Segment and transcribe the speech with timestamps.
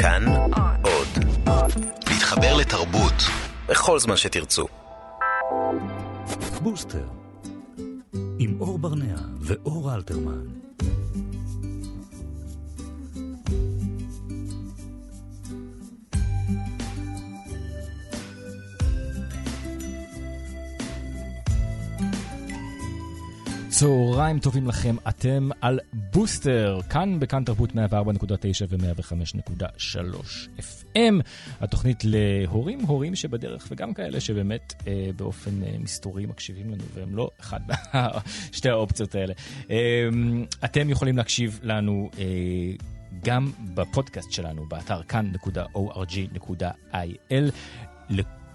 [0.00, 0.24] כאן
[0.82, 1.24] עוד.
[2.10, 3.14] להתחבר לתרבות
[3.68, 4.66] בכל זמן שתרצו.
[6.62, 7.04] בוסטר,
[8.38, 10.46] עם אור ברנע ואור אלתרמן.
[23.78, 27.76] צהריים טובים לכם, אתם על בוסטר, כאן בכאן תרבות 104.9
[28.68, 29.96] ו-105.3
[30.58, 31.14] FM,
[31.60, 37.30] התוכנית להורים, הורים שבדרך וגם כאלה שבאמת אה, באופן אה, מסתורי מקשיבים לנו והם לא
[37.40, 37.60] אחד
[38.50, 39.34] משתי האופציות האלה.
[39.70, 40.08] אה,
[40.64, 42.24] אתם יכולים להקשיב לנו אה,
[43.24, 47.52] גם בפודקאסט שלנו, באתר כאן.org.il.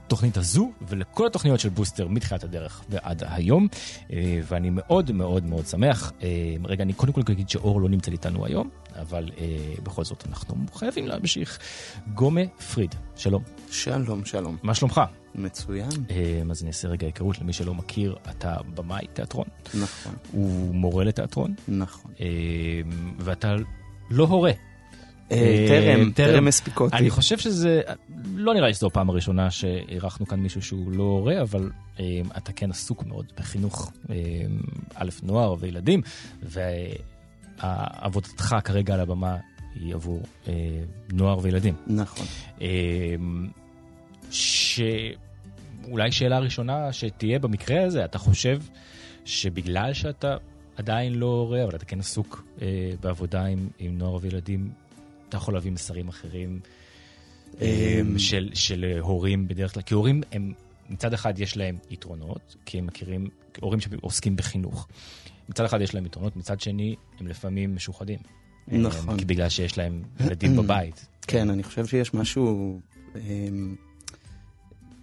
[0.06, 3.68] לתוכנית הזו ולכל התוכניות של בוסטר מתחילת הדרך ועד היום,
[4.14, 6.12] אה, ואני מאוד מאוד מאוד שמח.
[6.24, 6.28] אה,
[6.66, 8.70] רגע, אני קודם כל אגיד שאור לא נמצא איתנו היום,
[9.02, 9.46] אבל אה,
[9.84, 11.60] בכל זאת אנחנו חייבים להמשיך.
[12.14, 12.42] גומה
[12.74, 13.44] פריד, שלום.
[13.72, 14.58] שלום, שלום.
[14.64, 15.02] מה שלומך?
[15.36, 15.90] מצוין.
[16.52, 19.48] אז אני אעשה רגע היכרות למי שלא מכיר, אתה במאי תיאטרון.
[19.74, 20.14] נכון.
[20.32, 21.54] הוא מורה לתיאטרון.
[21.68, 22.12] נכון.
[23.20, 23.56] ואתה
[24.10, 24.52] לא הורה.
[25.68, 26.96] טרם, טרם הספיק אותי.
[26.96, 27.82] אני חושב שזה,
[28.36, 31.70] לא נראה לי שזו הפעם הראשונה שאירחנו כאן מישהו שהוא לא הורה, אבל
[32.38, 33.92] אתה כן עסוק מאוד בחינוך,
[34.96, 36.02] א', נוער וילדים,
[37.62, 39.38] ועבודתך כרגע על הבמה
[39.76, 40.22] היא עבור
[41.14, 41.74] נוער וילדים.
[41.88, 42.26] נכון.
[44.32, 48.62] שאולי שאלה ראשונה שתהיה במקרה הזה, אתה חושב
[49.26, 50.36] שבגלל שאתה
[50.76, 52.46] עדיין לא הורה, אבל אתה כן עסוק
[53.02, 54.70] בעבודה עם, עם נוער וילדים,
[55.34, 56.60] אתה יכול להביא מסרים אחרים
[58.18, 60.54] של, של הורים בדרך כלל, כי הורים הם,
[60.90, 63.28] מצד אחד יש להם יתרונות, כי הם מכירים,
[63.62, 64.88] הורים שעוסקים בחינוך.
[65.50, 68.20] מצד אחד יש להם יתרונות, מצד שני הם לפעמים משוחדים.
[68.68, 69.18] נכון.
[69.18, 71.08] כי בגלל שיש להם ילדים בבית.
[71.22, 72.80] כן, אני חושב שיש משהו
[73.16, 73.76] הם,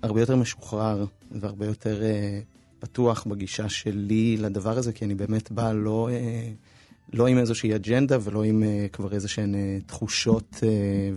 [0.03, 5.73] הרבה יותר משוחרר והרבה יותר uh, פתוח בגישה שלי לדבר הזה, כי אני באמת בא
[5.73, 6.08] לא...
[7.11, 10.63] Uh, לא עם איזושהי אג'נדה ולא עם uh, כבר איזשהן uh, תחושות uh,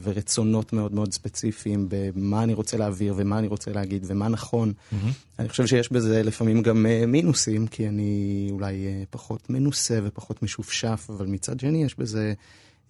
[0.04, 4.74] ורצונות מאוד מאוד ספציפיים במה אני רוצה להעביר ומה אני רוצה להגיד ומה נכון.
[4.74, 4.96] Mm-hmm.
[5.40, 10.44] אני חושב שיש בזה לפעמים גם uh, מינוסים, כי אני אולי uh, פחות מנוסה ופחות
[10.44, 12.34] משופשף, אבל מצד שני יש בזה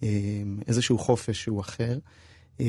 [0.00, 0.04] uh,
[0.68, 1.98] איזשהו חופש שהוא אחר.
[2.58, 2.62] Uh,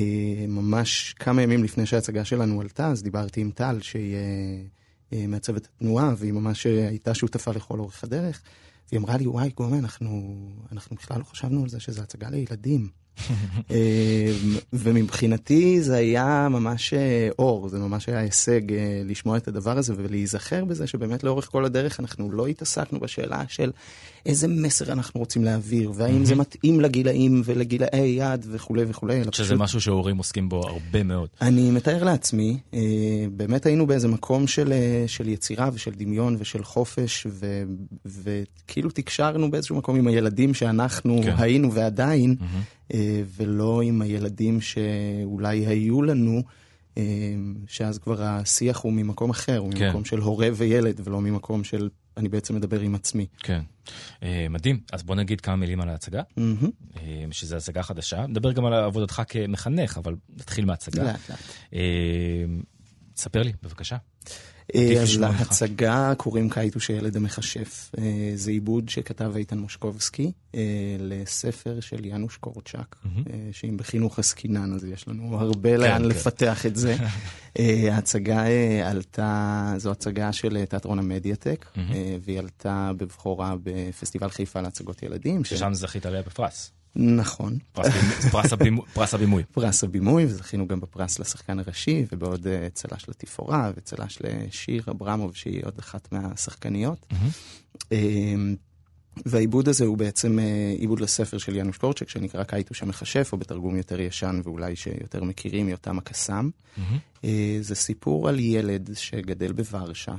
[0.48, 5.66] ממש כמה ימים לפני שההצגה שלנו עלתה, אז דיברתי עם טל, שהיא uh, uh, מעצבת
[5.66, 8.42] התנועה, והיא ממש הייתה שותפה לכל אורך הדרך.
[8.90, 10.40] והיא אמרה לי, וואי, גומה, אנחנו,
[10.72, 12.90] אנחנו בכלל לא חשבנו על זה שזו הצגה לילדים.
[14.74, 16.94] ומבחינתי זה היה ממש
[17.40, 18.62] אור, זה ממש היה הישג
[19.06, 23.72] לשמוע את הדבר הזה ולהיזכר בזה שבאמת לאורך כל הדרך אנחנו לא התעסקנו בשאלה של
[24.26, 29.24] איזה מסר אנחנו רוצים להעביר, והאם זה מתאים לגילאים ולגילאי יד וכולי וכולי.
[29.32, 29.60] שזה פשוט...
[29.60, 31.30] משהו שהורים עוסקים בו הרבה מאוד.
[31.42, 32.58] אני מתאר לעצמי,
[33.32, 34.74] באמת היינו באיזה מקום של,
[35.08, 37.64] של יצירה ושל דמיון ושל חופש, ו,
[38.06, 41.36] וכאילו תקשרנו באיזשהו מקום עם הילדים שאנחנו כן.
[41.38, 42.36] היינו ועדיין.
[42.40, 42.85] Mm-hmm.
[43.38, 46.42] ולא עם הילדים שאולי היו לנו,
[47.68, 49.86] שאז כבר השיח הוא ממקום אחר, הוא כן.
[49.86, 53.26] ממקום של הורה וילד, ולא ממקום של אני בעצם מדבר עם עצמי.
[53.40, 53.62] כן,
[54.50, 54.80] מדהים.
[54.94, 57.00] אז בוא נגיד כמה מילים על ההצגה, mm-hmm.
[57.32, 58.28] שזו הצגה חדשה.
[58.28, 61.04] נדבר גם על עבודתך כמחנך, אבל נתחיל מההצגה.
[61.04, 61.40] לאט לאט.
[63.16, 63.98] ספר לי, בבקשה.
[65.02, 67.92] אז להצגה קוראים קייטוש ילד המכשף.
[68.36, 70.32] זה עיבוד שכתב איתן מושקובסקי
[71.00, 72.96] לספר של יאנוש קורצ'אק,
[73.52, 76.96] שאם בחינוך עסקינן אז יש לנו הרבה לאן לפתח את זה.
[77.92, 78.46] ההצגה
[78.86, 81.66] עלתה, זו הצגה של תיאטרון המדיאטק,
[82.22, 85.44] והיא עלתה בבכורה בפסטיבל חיפה להצגות ילדים.
[85.44, 86.72] ששם זכית עליה בפרס.
[86.96, 87.58] נכון.
[88.32, 89.44] פרס הבימוי.
[89.52, 95.74] פרס הבימוי, וזכינו גם בפרס לשחקן הראשי, ובעוד צל"ש לתפאורה, וצל"ש לשיר אברמוב, שהיא עוד
[95.80, 97.14] אחת מהשחקניות.
[99.26, 100.40] והעיבוד הזה הוא בעצם
[100.78, 105.70] עיבוד לספר של יאנוש קורצ'ק, שנקרא קייטוש המכשף, או בתרגום יותר ישן, ואולי שיותר מכירים,
[105.70, 106.50] יותם הקסאם.
[107.62, 110.16] זה סיפור על ילד שגדל בוורשה.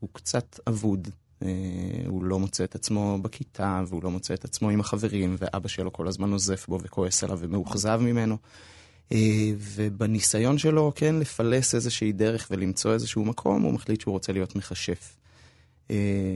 [0.00, 1.08] הוא קצת אבוד.
[1.42, 1.46] Uh,
[2.06, 5.92] הוא לא מוצא את עצמו בכיתה, והוא לא מוצא את עצמו עם החברים, ואבא שלו
[5.92, 8.36] כל הזמן נוזף בו וכועס עליו ומאוכזב ממנו.
[9.08, 9.12] Uh,
[9.58, 15.16] ובניסיון שלו, כן, לפלס איזושהי דרך ולמצוא איזשהו מקום, הוא מחליט שהוא רוצה להיות מכשף.
[15.88, 15.90] Uh,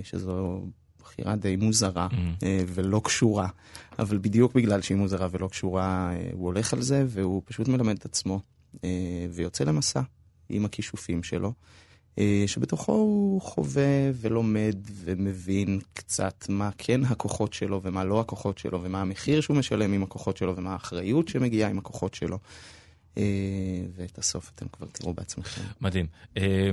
[0.04, 0.62] שזו
[1.02, 2.14] בחירה די מוזרה mm.
[2.14, 3.48] uh, ולא קשורה,
[3.98, 8.04] אבל בדיוק בגלל שהיא מוזרה ולא קשורה, הוא הולך על זה, והוא פשוט מלמד את
[8.04, 8.40] עצמו,
[9.30, 10.00] ויוצא למסע
[10.48, 11.52] עם הכישופים שלו.
[12.18, 18.82] אה, שבתוכו הוא חווה ולומד ומבין קצת מה כן הכוחות שלו ומה לא הכוחות שלו
[18.82, 22.38] ומה המחיר שהוא משלם עם הכוחות שלו ומה האחריות שמגיעה עם הכוחות שלו.
[23.18, 23.22] אה,
[23.96, 25.62] ואת הסוף אתם כבר תראו בעצמכם.
[25.80, 26.06] מדהים.
[26.36, 26.70] אה,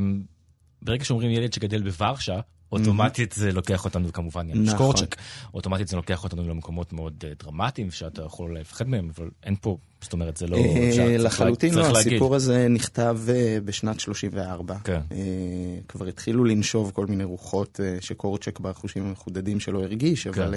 [0.82, 2.40] ברגע שאומרים ילד שגדל בוורשה,
[2.72, 4.66] אוטומטית זה לוקח אותנו כמובן, נכון.
[4.66, 5.16] שקורצ'ק,
[5.54, 9.78] אוטומטית זה לוקח אותנו למקומות מאוד אה, דרמטיים שאתה יכול לפחד מהם, אבל אין פה,
[10.02, 10.58] זאת אומרת, זה לא...
[10.58, 14.78] אה, לחלוטין לא, הסיפור הזה נכתב אה, בשנת 34.
[14.84, 15.02] כן.
[15.88, 20.42] כבר התחילו לנשוב כל מיני רוחות שקורצ'ק בחושים המחודדים שלו הרגיש, כן.
[20.42, 20.56] אבל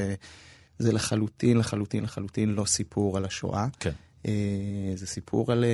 [0.78, 3.66] זה לחלוטין, לחלוטין, לחלוטין לא סיפור על השואה.
[3.80, 3.90] כן.
[4.94, 5.64] זה סיפור על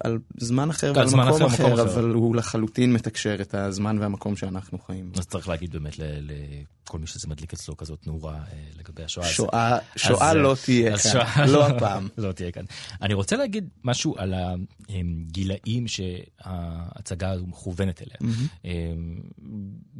[0.00, 4.36] על זמן אחר ועל מקום אחר, אחר, אחר, אבל הוא לחלוטין מתקשר את הזמן והמקום
[4.36, 5.12] שאנחנו חיים.
[5.18, 8.40] אז צריך להגיד באמת לכל מי שזה מדליק אצלו כזאת נורה אה,
[8.78, 9.26] לגבי השואה.
[9.26, 12.08] שואה, שואה אז, לא תהיה כאן, שואה, לא הפעם.
[12.18, 12.64] לא תהיה כאן.
[13.02, 14.34] אני רוצה להגיד משהו על
[14.88, 18.32] הגילאים שההצגה הזו מכוונת אליה.
[18.32, 18.68] Mm-hmm.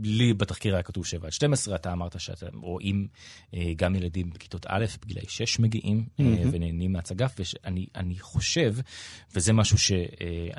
[0.04, 3.08] לי בתחקיר היה כתוב 7 עד 12, אתה אמרת שאתם רואים
[3.54, 6.22] אה, גם ילדים בכיתות א', בגילאי 6 מגיעים mm-hmm.
[6.52, 8.74] ונהנים מההצגה, ואני חושב,
[9.34, 10.06] וזה משהו שאני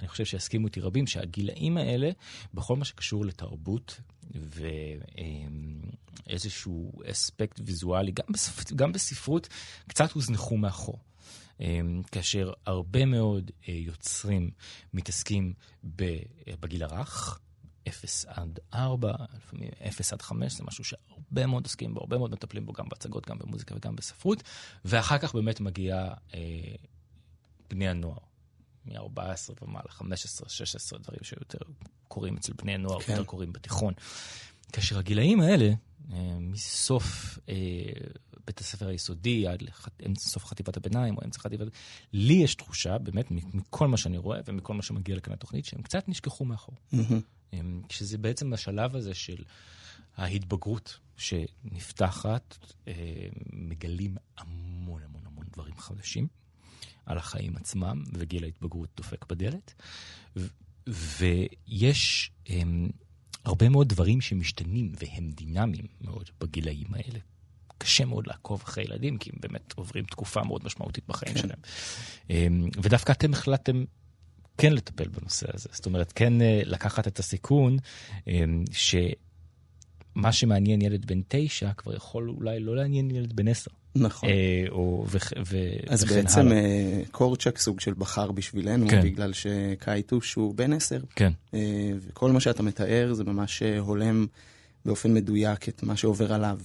[0.02, 2.10] אה, חושב שיסכימו איתי רבים, שהגילאים האלה,
[2.54, 4.02] בכל מה שקשור לתרבות
[6.28, 8.74] ואיזשהו אספקט ויזואלי, גם, בספ...
[8.74, 9.48] גם בספרות,
[9.88, 11.00] קצת הוזנחו מאחור.
[12.12, 14.52] כאשר הרבה מאוד יוצרים
[14.94, 15.54] מתעסקים
[16.60, 17.40] בגיל הרך,
[17.88, 22.32] 0 עד 4, לפעמים 0 עד 5, זה משהו שהרבה מאוד עוסקים בו, הרבה מאוד
[22.32, 24.44] מטפלים בו גם בהצגות, גם במוזיקה וגם בספרות,
[24.86, 26.40] ואחר כך באמת מגיע אה,
[27.70, 28.18] בני הנוער.
[28.86, 31.58] מ-14 ומעלה, 15, 16, דברים שיותר
[32.08, 33.12] קורים אצל בני הנוער, כן.
[33.12, 33.94] יותר קורים בתיכון.
[34.74, 35.74] כאשר הגילאים האלה,
[36.14, 37.56] אה, מסוף אה,
[38.48, 39.64] בית הספר היסודי עד
[40.06, 41.68] לסוף חטיבת הביניים או אמצע חטיבת...
[42.14, 46.10] לי יש תחושה, באמת, מכל מה שאני רואה ומכל מה שמגיע לכאן לתוכנית, שהם קצת
[46.10, 46.76] נשכחו מאחור.
[46.94, 47.56] Mm-hmm.
[47.90, 49.44] שזה בעצם השלב הזה של
[50.18, 52.58] ההתבגרות שנפתחת,
[52.88, 52.94] אה,
[53.54, 56.28] מגלים המון המון המון דברים חדשים.
[57.06, 59.74] על החיים עצמם, וגיל ההתבגרות דופק בדלת.
[60.36, 60.48] ו-
[60.90, 62.90] ויש הם,
[63.46, 67.20] הרבה מאוד דברים שמשתנים והם דינמיים מאוד בגילאים האלה.
[67.78, 71.42] קשה מאוד לעקוב אחרי ילדים, כי הם באמת עוברים תקופה מאוד משמעותית בחיים כן.
[71.42, 71.60] שלהם.
[72.30, 73.84] הם, ודווקא אתם החלטתם
[74.58, 75.70] כן לטפל בנושא הזה.
[75.72, 77.78] זאת אומרת, כן אה, לקחת את הסיכון
[78.72, 78.96] ש...
[80.16, 83.72] מה שמעניין ילד בן תשע כבר יכול אולי לא לעניין ילד בן עשר.
[83.96, 84.30] נכון.
[84.30, 85.58] אה, או, ו, ו,
[85.88, 89.02] אז בעצם אה, קורצ'ק סוג של בחר בשבילנו, כן.
[89.02, 91.00] בגלל שקייטוש הוא בן עשר.
[91.16, 91.32] כן.
[91.54, 94.26] אה, וכל מה שאתה מתאר זה ממש הולם
[94.86, 96.60] באופן מדויק את מה שעובר עליו.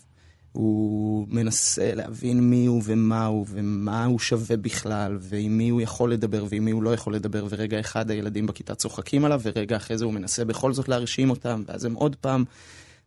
[0.53, 6.13] הוא מנסה להבין מי הוא ומה הוא ומה הוא שווה בכלל, ועם מי הוא יכול
[6.13, 9.99] לדבר ועם מי הוא לא יכול לדבר, ורגע אחד הילדים בכיתה צוחקים עליו, ורגע אחרי
[9.99, 12.45] זה הוא מנסה בכל זאת להרשים אותם, ואז הם עוד פעם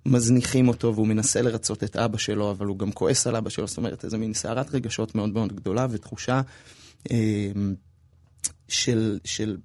[0.05, 3.67] מזניחים אותו והוא מנסה לרצות את אבא שלו, אבל הוא גם כועס על אבא שלו,
[3.67, 6.41] זאת אומרת, איזה מין סערת רגשות מאוד מאוד גדולה ותחושה
[7.11, 7.51] אה,
[8.67, 9.57] של, של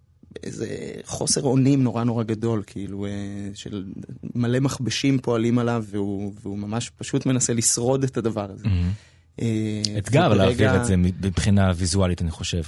[0.42, 0.66] איזה
[1.04, 3.10] חוסר אונים נורא נורא גדול, כאילו, אה,
[3.54, 3.84] של
[4.34, 8.64] מלא מכבשים פועלים עליו, והוא, והוא ממש פשוט מנסה לשרוד את הדבר הזה.
[8.64, 9.07] Mm-hmm.
[9.42, 12.62] אה, אתגר להעביר את זה מבחינה ויזואלית, אני חושב,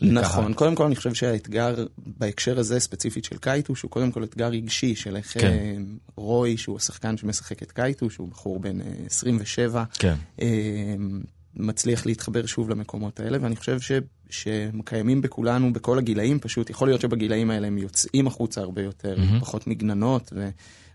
[0.00, 0.22] לקהל.
[0.22, 4.46] נכון, קודם כל אני חושב שהאתגר בהקשר הזה ספציפית של קייטו, שהוא קודם כל אתגר
[4.46, 5.46] רגשי של איך כן.
[5.46, 5.76] אה,
[6.16, 10.14] רוי, שהוא השחקן שמשחק את קייטו, שהוא בחור בן 27, אה, כן.
[11.56, 13.92] מצליח להתחבר שוב למקומות האלה, ואני חושב ש,
[14.30, 19.40] שקיימים בכולנו, בכל הגילאים, פשוט יכול להיות שבגילאים האלה הם יוצאים החוצה הרבה יותר, mm-hmm.
[19.40, 20.32] פחות מגננות.
[20.36, 20.48] ו...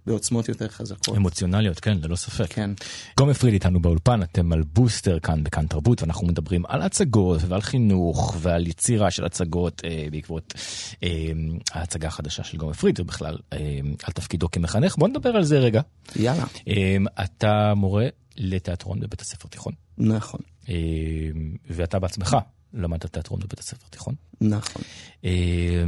[0.07, 1.17] בעוצמות יותר חזקות.
[1.17, 2.53] אמוציונליות, כן, ללא ספק.
[2.53, 2.71] כן.
[3.17, 7.61] גום הפריד איתנו באולפן, אתם על בוסטר כאן בכאן תרבות, ואנחנו מדברים על הצגות ועל
[7.61, 10.53] חינוך ועל יצירה של הצגות אה, בעקבות
[11.03, 11.09] אה,
[11.71, 14.95] ההצגה החדשה של גום הפריד, ובכלל אה, על תפקידו כמחנך.
[14.97, 15.81] בוא נדבר על זה רגע.
[16.15, 16.45] יאללה.
[16.67, 18.07] אה, אתה מורה
[18.37, 19.73] לתיאטרון בבית הספר תיכון.
[19.97, 20.39] נכון.
[20.69, 20.75] אה,
[21.69, 22.37] ואתה בעצמך
[22.73, 24.15] למדת תיאטרון בבית הספר תיכון.
[24.41, 24.81] נכון.
[25.25, 25.83] אה,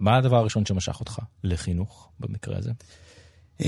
[0.00, 2.70] מה הדבר הראשון שמשך אותך לחינוך במקרה הזה?
[3.60, 3.62] Um,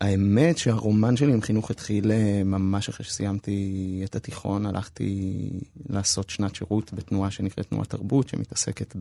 [0.00, 5.50] האמת שהרומן שלי עם חינוך התחיל אה, ממש אחרי שסיימתי את התיכון, הלכתי
[5.88, 8.96] לעשות שנת שירות בתנועה שנקראת תנועת תרבות, שמתעסקת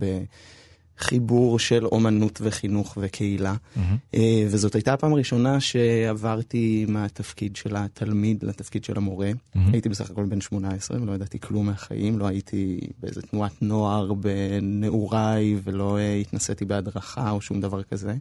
[0.97, 3.55] בחיבור של אומנות וחינוך וקהילה.
[3.75, 4.17] Mm-hmm.
[4.47, 9.31] וזאת הייתה הפעם הראשונה שעברתי מהתפקיד של התלמיד לתפקיד של המורה.
[9.31, 9.59] Mm-hmm.
[9.73, 15.55] הייתי בסך הכל בן 18 ולא ידעתי כלום מהחיים, לא הייתי באיזה תנועת נוער בנעוריי
[15.63, 18.13] ולא uh, התנסיתי בהדרכה או שום דבר כזה.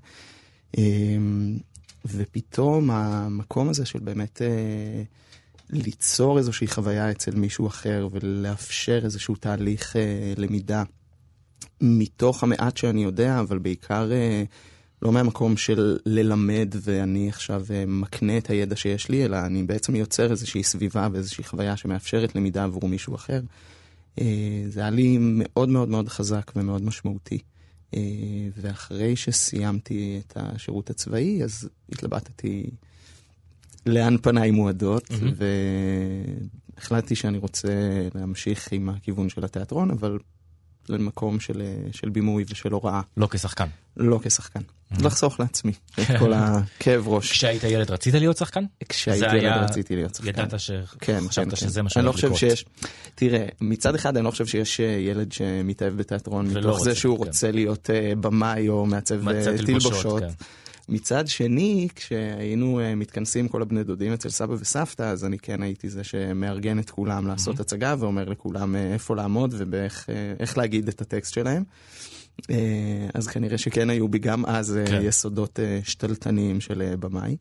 [2.04, 5.02] ופתאום המקום הזה של באמת אה,
[5.70, 10.82] ליצור איזושהי חוויה אצל מישהו אחר ולאפשר איזשהו תהליך אה, למידה
[11.80, 14.44] מתוך המעט שאני יודע, אבל בעיקר אה,
[15.02, 19.96] לא מהמקום של ללמד ואני עכשיו אה, מקנה את הידע שיש לי, אלא אני בעצם
[19.96, 23.40] יוצר איזושהי סביבה ואיזושהי חוויה שמאפשרת למידה עבור מישהו אחר.
[24.20, 27.38] אה, זה היה לי מאוד מאוד מאוד חזק ומאוד משמעותי.
[27.94, 28.00] אה,
[28.56, 32.70] ואחרי שסיימתי את השירות הצבאי, אז התלבטתי
[33.86, 35.44] לאן פניי מועדות, mm-hmm.
[36.76, 37.68] והחלטתי שאני רוצה
[38.14, 40.18] להמשיך עם הכיוון של התיאטרון, אבל
[40.88, 41.62] למקום של,
[41.92, 43.00] של בימוי ושל הוראה.
[43.16, 43.66] לא כשחקן.
[43.96, 44.60] לא כשחקן.
[44.60, 45.04] Mm-hmm.
[45.04, 47.30] לחסוך לעצמי את כל הכאב ראש.
[47.30, 48.64] כשהיית ילד רצית להיות שחקן?
[48.88, 49.64] כשהייתי ילד היה...
[49.64, 50.28] רציתי להיות שחקן.
[50.28, 51.56] ידעת שחשבת כן, כן, כן.
[51.56, 51.84] שזה כן.
[51.84, 52.36] מה שהולך לא לקרות.
[52.36, 52.64] שיש...
[53.14, 57.24] תראה, מצד אחד אני לא חושב שיש אה, ילד שמתאהב בתיאטרון מתוך זה שהוא כן.
[57.24, 60.22] רוצה להיות uh, במאי או מעצב אה, תלבושות.
[60.22, 60.28] כן.
[60.88, 65.88] מצד שני, כשהיינו uh, מתכנסים כל הבני דודים אצל סבא וסבתא, אז אני כן הייתי
[65.88, 67.60] זה שמארגן את כולם לעשות mm-hmm.
[67.60, 70.08] הצגה ואומר לכולם uh, איפה לעמוד ואיך
[70.54, 71.62] uh, להגיד את הטקסט שלהם.
[73.14, 75.00] אז כנראה שכן היו בי גם אז כן.
[75.02, 77.36] יסודות שתלטניים של במאי.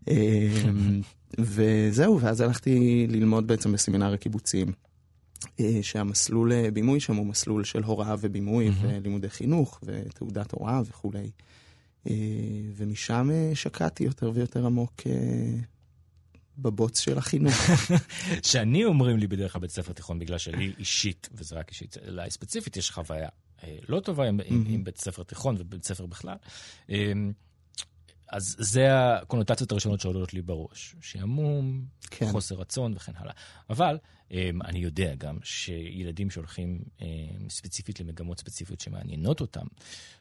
[0.00, 0.10] Uh,
[1.38, 4.72] וזהו, ואז הלכתי ללמוד בעצם בסמינר הקיבוצים.
[5.82, 8.86] שהמסלול בימוי שם הוא מסלול של הוראה ובימוי mm-hmm.
[8.86, 11.30] ולימודי חינוך ותעודת הוראה וכולי.
[12.06, 12.14] אה,
[12.76, 15.12] ומשם אה, שקעתי יותר ויותר עמוק אה,
[16.58, 17.54] בבוץ של החינוך.
[18.50, 22.30] שאני אומרים לי בדרך כלל בית ספר תיכון, בגלל שלי אישית, וזה רק אישית, אליי
[22.30, 23.28] ספציפית, יש חוויה
[23.88, 26.36] לא טובה עם, עם, עם בית ספר תיכון ובית ספר בכלל.
[28.28, 30.94] אז זה הקונוטציות הראשונות שעולות לי בראש.
[31.00, 32.26] שעמום, כן.
[32.30, 33.32] חוסר רצון וכן הלאה.
[33.70, 33.98] אבל
[34.30, 37.06] אמ, אני יודע גם שילדים שהולכים אמ,
[37.48, 39.66] ספציפית למגמות ספציפיות שמעניינות אותם,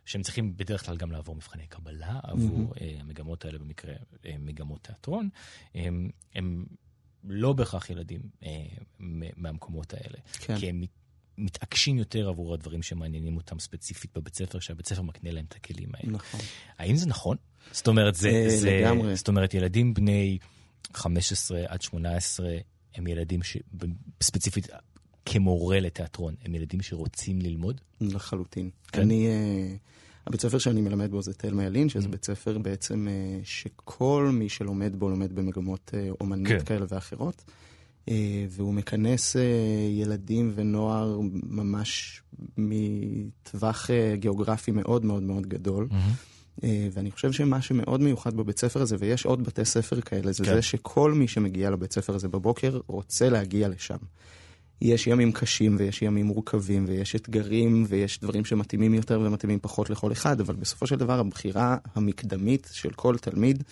[0.06, 3.00] שהם צריכים בדרך כלל גם לעבור מבחני קבלה עבור mm-hmm.
[3.00, 3.94] המגמות האלה, במקרה
[4.26, 5.30] אה, מגמות תיאטרון,
[5.76, 6.66] הם, הם
[7.24, 8.66] לא בהכרח ילדים אה,
[9.38, 10.18] מהמקומות האלה.
[10.40, 10.58] כן.
[10.60, 10.84] כי הם
[11.38, 15.90] מתעקשים יותר עבור הדברים שמעניינים אותם ספציפית בבית ספר, שהבית ספר מקנה להם את הכלים
[15.94, 16.12] האלה.
[16.12, 16.40] נכון.
[16.78, 17.38] האם זה נכון?
[17.72, 19.16] זאת אומרת, זה, זה, לגמרי.
[19.16, 20.38] זאת אומרת, ילדים בני
[20.94, 22.48] 15 עד 18
[22.96, 24.68] הם ילדים שספציפית
[25.26, 27.82] כמורה לתיאטרון, הם ילדים שרוצים ללמוד?
[28.02, 28.70] לחלוטין.
[28.92, 29.02] כן.
[29.02, 32.12] אני, uh, הבית ספר שאני מלמד בו זה תל מיילין, שזה mm.
[32.12, 35.92] בית ספר בעצם uh, שכל מי שלומד בו לומד במגמות
[36.22, 36.66] אומנית כן.
[36.66, 37.44] כאלה ואחרות.
[38.50, 39.36] והוא מכנס
[39.90, 42.22] ילדים ונוער ממש
[42.58, 45.88] מטווח גיאוגרפי מאוד מאוד מאוד גדול.
[45.92, 46.33] Mm-hmm.
[46.64, 50.44] אה, ואני חושב שמה שמאוד מיוחד בבית ספר הזה, ויש עוד בתי ספר כאלה, זה
[50.44, 50.54] כן.
[50.54, 53.98] זה שכל מי שמגיע לבית ספר הזה בבוקר רוצה להגיע לשם.
[54.82, 60.12] יש ימים קשים ויש ימים מורכבים ויש אתגרים ויש דברים שמתאימים יותר ומתאימים פחות לכל
[60.12, 63.64] אחד, אבל בסופו של דבר הבחירה המקדמית של כל תלמיד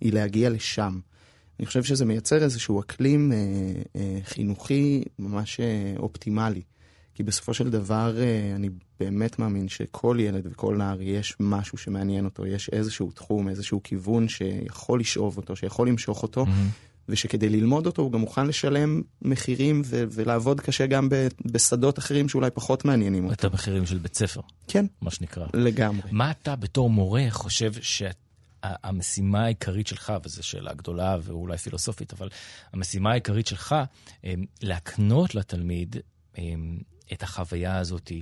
[0.00, 1.00] היא להגיע לשם.
[1.60, 3.38] אני חושב שזה מייצר איזשהו אקלים אה,
[3.96, 6.62] אה, חינוכי ממש אה, אופטימלי.
[7.14, 8.68] כי בסופו של דבר אה, אני
[9.00, 14.28] באמת מאמין שכל ילד וכל נער יש משהו שמעניין אותו, יש איזשהו תחום, איזשהו כיוון
[14.28, 16.90] שיכול לשאוב אותו, שיכול למשוך אותו, mm-hmm.
[17.10, 22.28] ושכדי ללמוד אותו הוא גם מוכן לשלם מחירים ו- ולעבוד קשה גם ב- בשדות אחרים
[22.28, 23.34] שאולי פחות מעניינים אותו.
[23.34, 24.40] את המחירים של בית ספר.
[24.68, 24.86] כן.
[25.02, 25.46] מה שנקרא.
[25.54, 26.08] לגמרי.
[26.10, 32.28] מה אתה בתור מורה חושב שהמשימה העיקרית שלך, וזו שאלה גדולה ואולי פילוסופית, אבל
[32.72, 33.74] המשימה העיקרית שלך,
[34.24, 35.96] אה, להקנות לתלמיד
[36.38, 36.42] אה,
[37.12, 38.12] את החוויה הזאת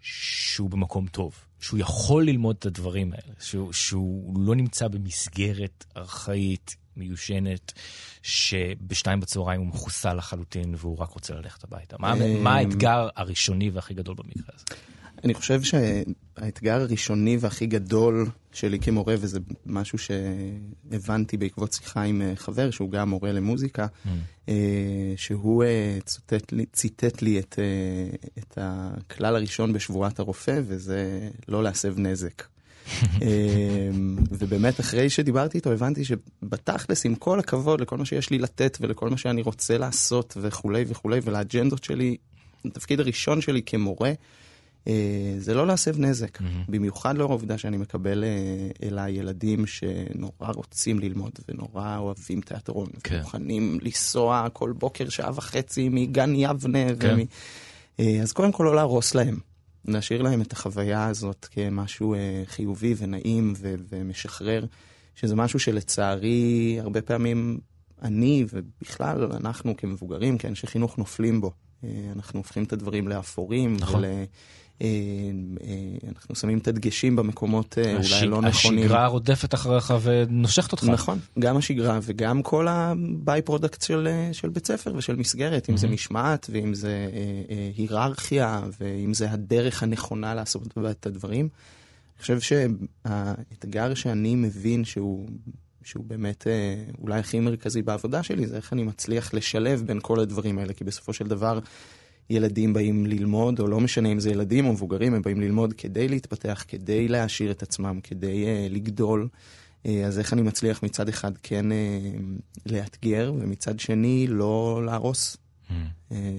[0.00, 6.76] שהוא במקום טוב, שהוא יכול ללמוד את הדברים האלה, שהוא, שהוא לא נמצא במסגרת ארכאית,
[6.96, 7.72] מיושנת,
[8.22, 11.96] שבשתיים בצהריים הוא מחוסל לחלוטין והוא רק רוצה ללכת הביתה.
[11.98, 14.64] מה, מה האתגר הראשוני והכי גדול במקרה הזה?
[15.26, 22.32] אני חושב שהאתגר הראשוני והכי גדול שלי כמורה, וזה משהו שהבנתי בעקבות שיחה עם אה,
[22.36, 24.08] חבר, שהוא גם מורה למוזיקה, mm.
[24.48, 24.54] אה,
[25.16, 27.58] שהוא אה, ציטט לי, ציטט לי את,
[28.38, 32.42] את הכלל הראשון בשבועת הרופא, וזה לא להסב נזק.
[34.38, 39.10] ובאמת אחרי שדיברתי איתו הבנתי שבתכלס עם כל הכבוד לכל מה שיש לי לתת ולכל
[39.10, 42.16] מה שאני רוצה לעשות וכולי וכולי ולאג'נדות שלי,
[42.64, 44.12] התפקיד הראשון שלי כמורה
[45.38, 46.42] זה לא להסב נזק, mm-hmm.
[46.68, 53.14] במיוחד לאור העובדה שאני מקבל אה, אליי ילדים שנורא רוצים ללמוד ונורא אוהבים תיאטרון, כן.
[53.16, 56.78] ומוכנים לנסוע כל בוקר שעה וחצי מגן יבנה.
[57.00, 57.14] כן.
[57.14, 57.24] ומ...
[58.00, 59.38] אה, אז קודם כל לא להרוס להם,
[59.84, 62.14] להשאיר להם את החוויה הזאת כמשהו
[62.46, 64.64] חיובי ונעים ו- ומשחרר,
[65.14, 67.58] שזה משהו שלצערי הרבה פעמים
[68.02, 71.50] אני ובכלל אנחנו כמבוגרים, כאנשי חינוך נופלים בו.
[72.12, 73.76] אנחנו הופכים את הדברים לאפורים.
[73.76, 74.04] נכון.
[74.04, 74.10] ול...
[74.82, 74.88] אה,
[75.64, 78.12] אה, אנחנו שמים את הדגשים במקומות אה, הש...
[78.12, 78.84] אולי לא נכונים.
[78.84, 80.84] השגרה רודפת אחריך ונושכת אותך.
[80.84, 85.78] נכון, גם השגרה וגם כל ה by-product של, של בית ספר ושל מסגרת, אם mm-hmm.
[85.78, 87.08] זה משמעת ואם זה
[87.76, 91.48] היררכיה ואם זה הדרך הנכונה לעשות את הדברים.
[92.16, 95.28] אני חושב שהאתגר שאני מבין שהוא,
[95.84, 96.46] שהוא באמת
[96.98, 100.84] אולי הכי מרכזי בעבודה שלי, זה איך אני מצליח לשלב בין כל הדברים האלה, כי
[100.84, 101.58] בסופו של דבר
[102.30, 106.08] ילדים באים ללמוד, או לא משנה אם זה ילדים או מבוגרים, הם באים ללמוד כדי
[106.08, 109.28] להתפתח, כדי להעשיר את עצמם, כדי uh, לגדול.
[109.84, 111.74] Uh, אז איך אני מצליח מצד אחד כן uh,
[112.66, 115.36] לאתגר, ומצד שני לא להרוס.
[115.68, 115.72] Mm.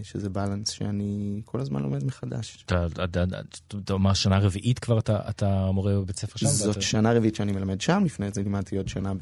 [0.04, 2.66] שזה בלנס שאני כל הזמן לומד מחדש.
[2.66, 6.48] אתה אומר שנה רביעית כבר אתה מורה בבית ספר שם?
[6.48, 9.14] זאת שנה רביעית שאני מלמד שם, לפני זה לימדתי עוד שנה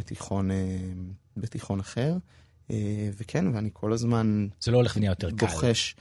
[1.38, 2.18] בתיכון אחר.
[3.18, 4.48] וכן, ואני כל הזמן...
[4.62, 5.46] זה לא הולך ונהיה יותר קל.
[5.46, 5.96] בוחש.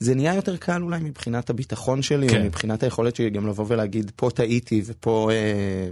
[0.00, 2.40] זה נהיה יותר קל אולי מבחינת הביטחון שלי, כן.
[2.40, 5.88] או מבחינת היכולת שלי גם לבוא ולהגיד, פה טעיתי ופה, אה,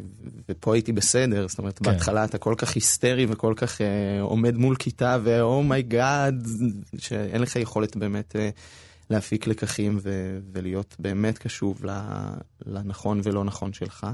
[0.48, 1.48] ופה הייתי בסדר.
[1.48, 1.84] זאת אומרת, כן.
[1.84, 3.86] בהתחלה אתה כל כך היסטרי וכל כך אה,
[4.20, 8.50] עומד מול כיתה, ו oh my god, oh שאין לך יכולת באמת אה,
[9.10, 11.82] להפיק לקחים ו- ולהיות באמת קשוב
[12.66, 14.06] לנכון ולא נכון שלך.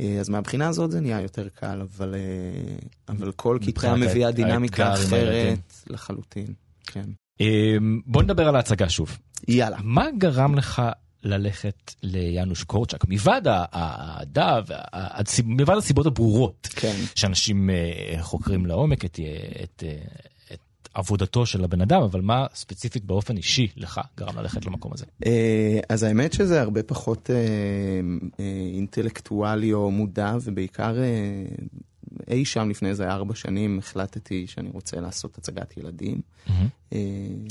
[0.00, 2.76] אה, אז מהבחינה הזאת זה נהיה יותר קל, אבל, אה,
[3.08, 6.46] אבל כל כיתה מביאה דינמיקה אחרת לחלוטין.
[6.86, 7.10] כן.
[7.40, 9.18] אמ, בוא נדבר על ההצגה שוב.
[9.48, 9.78] יאללה.
[9.82, 10.82] מה גרם לך
[11.22, 14.60] ללכת ליאנוש קורצ'אק, מלבד האהדה,
[15.44, 16.94] מלבד הסיבות הברורות, כן.
[17.14, 19.20] שאנשים אה, חוקרים לעומק את,
[19.62, 19.84] את,
[20.52, 25.04] את עבודתו של הבן אדם, אבל מה ספציפית באופן אישי לך גרם ללכת למקום הזה?
[25.26, 30.94] אה, אז האמת שזה הרבה פחות אה, אינטלקטואלי או מודע, ובעיקר
[32.30, 36.20] אי שם לפני איזה ארבע שנים החלטתי שאני רוצה לעשות הצגת ילדים.
[36.46, 36.92] Mm-hmm.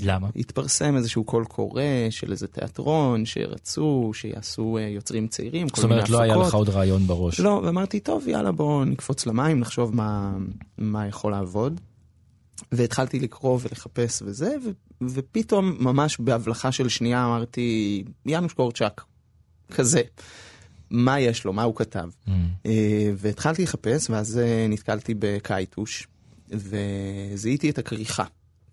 [0.01, 0.29] למה?
[0.35, 6.21] התפרסם איזשהו קול קורא של איזה תיאטרון שרצו שיעשו אה, יוצרים צעירים, זאת אומרת לא
[6.21, 7.39] היה לך עוד רעיון בראש.
[7.39, 10.37] לא, ואמרתי טוב יאללה בוא נקפוץ למים נחשוב מה,
[10.77, 11.81] מה יכול לעבוד.
[12.71, 19.03] והתחלתי לקרוא ולחפש וזה, ו- ופתאום ממש בהבלחה של שנייה אמרתי יאנוש קורצ'אק,
[19.71, 20.01] כזה.
[20.89, 22.10] מה יש לו, מה הוא כתב.
[22.27, 22.32] Mm.
[22.65, 26.08] אה, והתחלתי לחפש, ואז אה, נתקלתי בקייטוש,
[26.51, 28.24] וזיהיתי את הכריכה.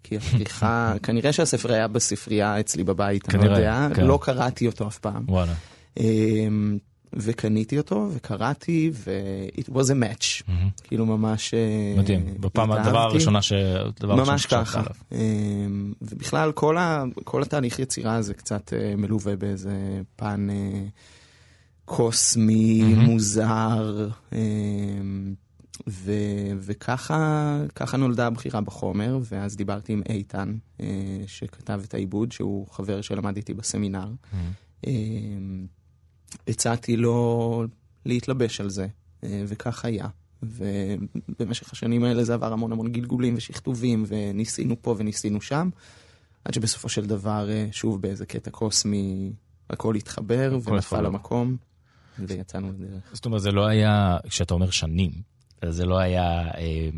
[0.03, 4.07] כי הכריכה, כנראה שהספר היה בספרייה אצלי בבית, אני לא יודע, כן.
[4.07, 5.25] לא קראתי אותו אף פעם.
[5.29, 5.55] וואלה.
[6.01, 6.79] אמ,
[7.13, 10.43] וקניתי אותו, וקראתי, ו-it was a match.
[10.43, 10.83] Mm-hmm.
[10.85, 11.55] כאילו ממש...
[11.55, 13.53] אה, מדהים, בפעם הדבר הראשונה ש...
[14.03, 14.83] ממש ככה.
[15.13, 17.05] אמ, ובכלל, כל, ה...
[17.25, 20.49] כל התהליך יצירה הזה קצת מלווה באיזה פן...
[21.85, 22.97] קוסמי, mm-hmm.
[22.97, 25.35] מוזר, אמ,
[25.89, 26.13] ו,
[26.59, 30.87] וככה נולדה הבחירה בחומר, ואז דיברתי עם איתן, אה,
[31.27, 34.13] שכתב את העיבוד, שהוא חבר שלמד איתי בסמינר.
[34.33, 34.87] Mm-hmm.
[36.49, 37.65] הצעתי לו
[38.07, 38.87] להתלבש על זה,
[39.25, 40.07] אה, וכך היה.
[40.43, 45.71] ובמשך השנים האלה זה עבר המון המון גלגולים ושכתובים, וניסינו פה וניסינו שם,
[46.45, 49.33] עד שבסופו של דבר, אה, שוב באיזה קטע קוסמי,
[49.71, 51.57] הכל התחבר ונפל למקום.
[52.19, 53.03] ויצאנו לדרך.
[53.13, 55.11] זאת אומרת, זה לא היה, כשאתה אומר שנים,
[55.69, 56.89] זה לא היה אה,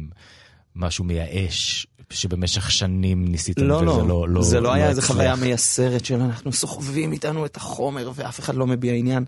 [0.77, 5.37] משהו מייאש, שבמשך שנים ניסית, לא, לא, לא, לא, זה לא, לא היה איזה חוויה
[5.37, 9.25] מייסרת של אנחנו סוחבים איתנו את החומר ואף אחד לא מביע עניין.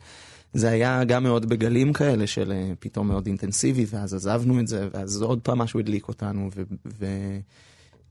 [0.53, 4.88] זה היה גם מאוד בגלים כאלה של אה, פתאום מאוד אינטנסיבי, ואז עזבנו את זה,
[4.92, 6.51] ואז עוד פעם משהו הדליק אותנו,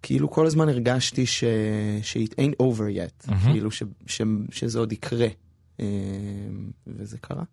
[0.01, 1.43] וכאילו כל הזמן הרגשתי ש...
[2.01, 3.51] ש- it ain't over yet, mm-hmm.
[3.51, 3.83] כאילו ש...
[4.07, 4.21] ש...
[4.51, 5.27] שזה עוד יקרה.
[5.79, 5.85] אה,
[6.87, 7.43] וזה קרה.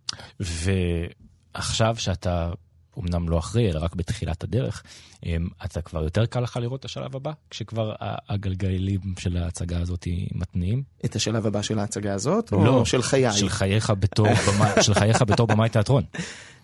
[0.40, 2.50] ועכשיו שאתה
[2.98, 4.82] אמנם לא אחרי, אלא רק בתחילת הדרך,
[5.26, 10.08] אה, אתה כבר יותר קל לך לראות את השלב הבא, כשכבר הגלגלים של ההצגה הזאת
[10.34, 10.82] מתניעים?
[11.04, 13.32] את השלב הבא של ההצגה הזאת, או לא, של חיי?
[13.32, 16.02] של חייך בתור, במאי, של חייך בתור במאי תיאטרון.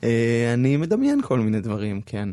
[0.04, 2.28] אה, אני מדמיין כל מיני דברים, כן.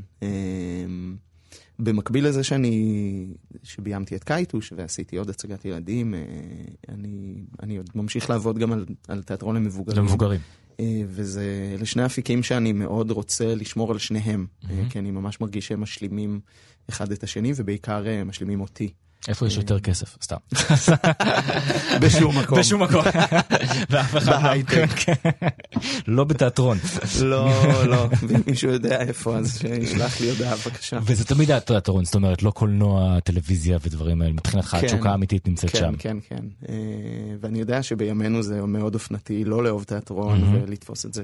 [1.79, 3.27] במקביל לזה שאני,
[3.63, 6.19] שביימתי את קייטוש ועשיתי עוד הצגת ילדים, אה,
[6.89, 9.99] אני, אני עוד ממשיך לעבוד גם על, על תיאטרון למבוגרים.
[9.99, 10.39] למבוגרים.
[10.79, 14.67] אה, וזה, אלה שני אפיקים שאני מאוד רוצה לשמור על שניהם, mm-hmm.
[14.89, 16.39] כי אני ממש מרגיש שהם משלימים
[16.89, 18.93] אחד את השני, ובעיקר משלימים אותי.
[19.27, 20.17] איפה יש יותר כסף?
[20.23, 20.35] סתם.
[22.01, 22.59] בשום מקום.
[22.59, 23.01] בשום מקום.
[23.89, 24.39] ואף אחד לא.
[24.39, 24.89] בהייטק.
[26.07, 26.77] לא בתיאטרון.
[27.21, 27.51] לא,
[27.85, 28.07] לא.
[28.27, 30.99] ואם מישהו יודע איפה, אז שישלח לי הודעה בבקשה.
[31.03, 34.33] וזה תמיד התיאטרון, זאת אומרת, לא קולנוע, טלוויזיה ודברים האלה.
[34.33, 34.77] מבחינתך כן.
[34.77, 35.95] התשוקה האמיתית נמצאת כן, שם.
[35.99, 36.67] כן, כן, כן.
[37.41, 41.23] ואני יודע שבימינו זה מאוד אופנתי לא לאהוב תיאטרון ולתפוס את זה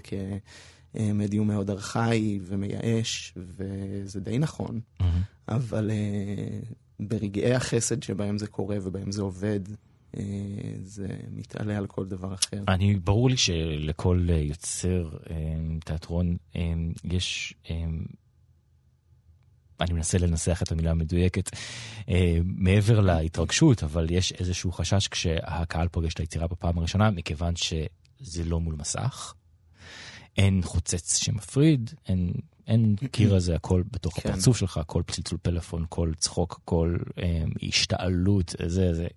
[0.94, 4.80] כמדיום מאוד ארכאי ומייאש, וזה די נכון.
[5.50, 5.92] אבל
[7.08, 9.60] ברגעי החסד שבהם זה קורה ובהם זה עובד,
[10.18, 10.24] אה,
[10.82, 12.64] זה מתעלה על כל דבר אחר.
[12.68, 15.36] אני, ברור לי שלכל יוצר אה,
[15.86, 17.54] תיאטרון אה, יש...
[19.82, 21.50] אני מנסה לנסח את המילה המדויקת,
[22.44, 28.60] מעבר להתרגשות, אבל יש איזשהו חשש כשהקהל פוגש את היצירה בפעם הראשונה, מכיוון שזה לא
[28.60, 29.34] מול מסך,
[30.38, 32.34] אין חוצץ שמפריד, אין,
[32.68, 34.30] אין קיר הזה, הכל בתוך כן.
[34.30, 39.08] הפרצוף שלך, כל צלצול פלאפון, כל צחוק, כל אה, השתעלות, זה, זה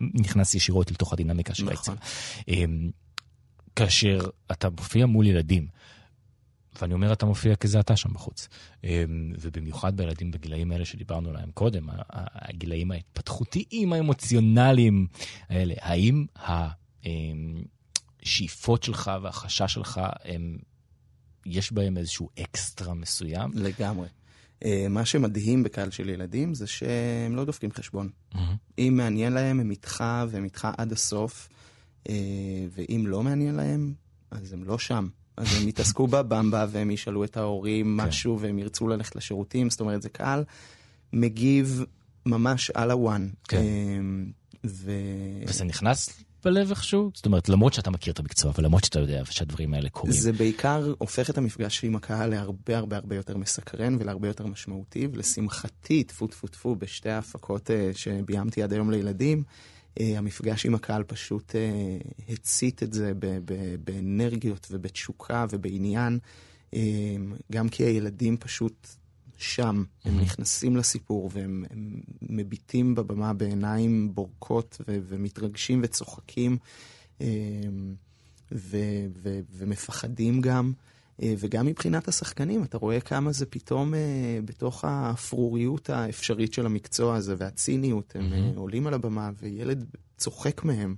[0.00, 1.96] נכנס ישירות לתוך הדינמיקה של נכון.
[2.48, 2.64] אה,
[3.76, 4.20] כאשר
[4.52, 5.66] אתה מופיע מול ילדים,
[6.80, 8.48] ואני אומר, אתה מופיע כי זה אתה שם בחוץ.
[8.84, 15.06] אמ, ובמיוחד בילדים בגילאים האלה שדיברנו עליהם קודם, הגילאים ההתפתחותיים, האמוציונליים
[15.48, 16.26] האלה, האם
[18.22, 20.58] השאיפות שלך והחשש שלך, הם,
[21.46, 23.50] יש בהם איזשהו אקסטרה מסוים?
[23.54, 24.08] לגמרי.
[24.64, 28.08] אה, מה שמדהים בקהל של ילדים זה שהם לא דופקים חשבון.
[28.32, 28.38] Mm-hmm.
[28.78, 31.48] אם מעניין להם, הם איתך והם איתך עד הסוף,
[32.08, 32.14] אה,
[32.70, 33.94] ואם לא מעניין להם,
[34.30, 35.08] אז הם לא שם.
[35.36, 38.08] אז הם יתעסקו בבמבה והם ישאלו את ההורים כן.
[38.08, 40.44] משהו והם ירצו ללכת לשירותים, זאת אומרת, זה קהל
[41.12, 41.84] מגיב
[42.26, 43.28] ממש על הוואן.
[43.48, 43.58] כן.
[43.58, 44.30] אמ,
[44.66, 44.92] ו...
[45.46, 46.10] וזה נכנס
[46.44, 47.10] בלב איכשהו?
[47.14, 50.12] זאת אומרת, למרות שאתה מכיר את המקצוע ולמרות שאתה יודע שהדברים האלה קורים.
[50.12, 55.08] זה בעיקר הופך את המפגש עם הקהל להרבה הרבה הרבה יותר מסקרן ולהרבה יותר משמעותי,
[55.12, 59.42] ולשמחתי, טפו טפו טפו, בשתי ההפקות אה, שביימתי עד היום לילדים,
[60.00, 63.12] אה, המפגש עם הקהל פשוט אה, הצית את זה
[63.84, 66.18] באנרגיות ובתשוקה ובעניין,
[67.52, 68.88] גם כי הילדים פשוט
[69.42, 70.22] שם, הם mm-hmm.
[70.22, 71.64] נכנסים לסיפור והם
[72.22, 76.56] מביטים בבמה בעיניים בורקות ו- ומתרגשים וצוחקים
[78.52, 80.72] ו- ו- ומפחדים גם.
[81.22, 87.16] אה, וגם מבחינת השחקנים, אתה רואה כמה זה פתאום אה, בתוך האפרוריות האפשרית של המקצוע
[87.16, 88.58] הזה והציניות, הם mm-hmm.
[88.58, 89.84] עולים על הבמה וילד
[90.16, 90.94] צוחק מהם,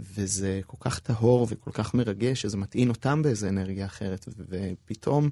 [0.00, 5.30] וזה כל כך טהור וכל כך מרגש, שזה מטעין אותם באיזה אנרגיה אחרת, ופתאום,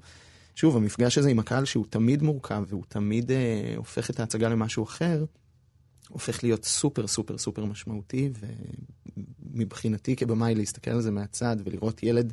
[0.59, 4.85] שוב, המפגש הזה עם הקהל שהוא תמיד מורכב והוא תמיד אה, הופך את ההצגה למשהו
[4.85, 5.25] אחר,
[6.09, 8.31] הופך להיות סופר סופר סופר משמעותי,
[9.55, 12.33] ומבחינתי כבמאי להסתכל על זה מהצד ולראות ילד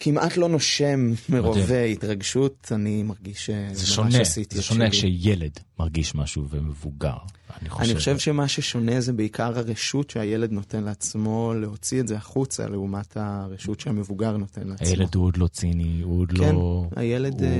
[0.00, 1.58] כמעט לא נושם מרוב
[1.92, 3.50] התרגשות, אני מרגיש
[3.84, 7.16] שממש עשיתי זה שונה כשילד מרגיש משהו ומבוגר.
[7.60, 12.16] אני חושב, אני חושב שמה ששונה זה בעיקר הרשות שהילד נותן לעצמו להוציא את זה
[12.16, 14.86] החוצה, לעומת הרשות שהמבוגר נותן לעצמו.
[14.88, 16.86] הילד הוא עוד לא ציני, הוא עוד כן, לא...
[16.94, 17.40] כן, הילד...
[17.40, 17.50] הוא...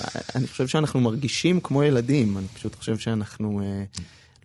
[0.00, 3.60] אה, אני חושב שאנחנו מרגישים כמו ילדים, אני פשוט חושב שאנחנו...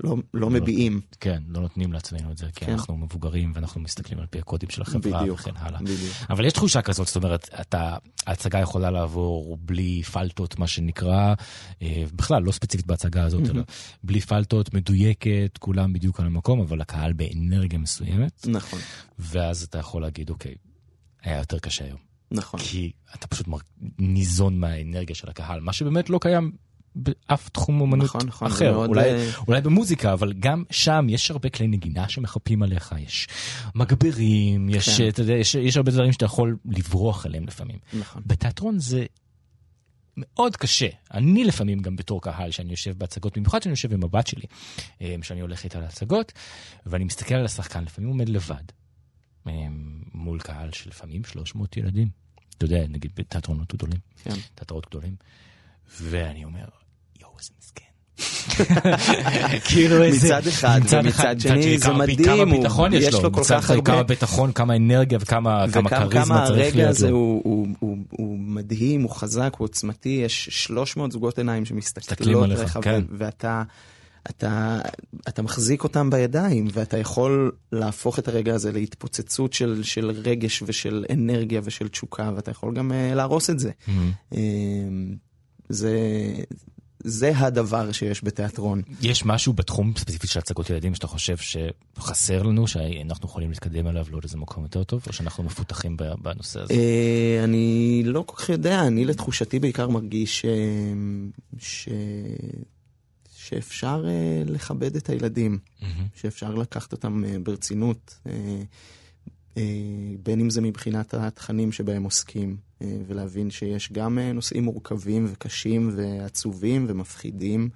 [0.05, 1.01] אה, לא, לא מביעים.
[1.19, 2.71] כן, לא נותנים לעצמנו את זה, כי כן.
[2.71, 5.79] אנחנו מבוגרים ואנחנו מסתכלים על פי הקודים של החברה בדיוק, וכן הלאה.
[5.79, 6.15] בדיוק.
[6.29, 11.33] אבל יש תחושה כזאת, זאת אומרת, אתה, ההצגה יכולה לעבור בלי פלטות, מה שנקרא,
[11.81, 13.63] אה, בכלל, לא ספציפית בהצגה הזאת, אלא
[14.03, 18.47] בלי פלטות, מדויקת, כולם בדיוק על המקום, אבל הקהל באנרגיה מסוימת.
[18.47, 18.79] נכון.
[19.19, 20.55] ואז אתה יכול להגיד, אוקיי,
[21.23, 21.99] היה יותר קשה היום.
[22.31, 22.59] נכון.
[22.59, 23.47] כי אתה פשוט
[23.99, 26.51] ניזון מהאנרגיה של הקהל, מה שבאמת לא קיים
[26.95, 28.89] באף תחום אומנות נכון, נכון, אחר, מאוד...
[28.89, 33.27] אולי, אה, אולי במוזיקה, אבל גם שם יש הרבה כלי נגינה שמחפים עליך, יש
[33.75, 35.07] מגברים, יש, כן.
[35.07, 37.77] אתה יודע, יש, יש הרבה דברים שאתה יכול לברוח עליהם לפעמים.
[37.93, 38.21] נכון.
[38.25, 39.05] בתיאטרון זה
[40.17, 40.87] מאוד קשה.
[41.13, 44.45] אני לפעמים גם בתור קהל, שאני יושב בהצגות, במיוחד שאני יושב עם הבת שלי,
[45.01, 46.31] אה, שאני הולך איתה להצגות,
[46.85, 48.63] ואני מסתכל על השחקן, לפעמים הוא עומד לבד,
[49.47, 49.53] אה,
[50.13, 52.07] מול קהל של לפעמים 300 ילדים.
[52.57, 54.35] אתה יודע, נגיד בתיאטרונות גדולים, כן.
[54.55, 55.15] תיאטרות גדולים.
[55.99, 56.65] ואני אומר,
[57.41, 57.83] איזה מסכן.
[59.69, 60.27] כאילו איזה...
[60.27, 63.91] מצד אחד, ומצד שני זה מדהים, כמה ביטחון יש לו, כל כך הרבה...
[63.91, 67.41] כמה ביטחון, כמה אנרגיה וכמה כריזמה צריך להיות לו.
[68.09, 73.03] הוא מדהים, הוא חזק, הוא עוצמתי, יש 300 זוגות עיניים שמסתכלות עליך, כן.
[73.09, 73.63] ואתה...
[74.29, 74.79] אתה,
[75.27, 81.05] אתה מחזיק אותם בידיים, ואתה יכול להפוך את הרגע הזה להתפוצצות של, של רגש ושל
[81.13, 83.71] אנרגיה ושל תשוקה, ואתה יכול גם uh, להרוס את זה.
[83.71, 84.33] Mm-hmm.
[85.71, 85.97] זה,
[87.03, 88.81] זה הדבר שיש בתיאטרון.
[89.01, 94.05] יש משהו בתחום ספציפי של הצגות ילדים שאתה חושב שחסר לנו, שאנחנו יכולים להתקדם עליו
[94.09, 96.73] לעוד איזה מקום יותר טוב, או שאנחנו מפותחים בנושא הזה?
[96.73, 100.51] אה, אני לא כל כך יודע, אני לתחושתי בעיקר מרגיש אה,
[101.59, 101.89] ש...
[103.35, 105.59] שאפשר אה, לכבד את הילדים,
[106.15, 108.19] שאפשר לקחת אותם ברצינות.
[109.57, 109.63] אה,
[110.23, 115.91] בין אם זה מבחינת התכנים שבהם עוסקים, אה, ולהבין שיש גם אה, נושאים מורכבים וקשים
[115.95, 117.69] ועצובים ומפחידים,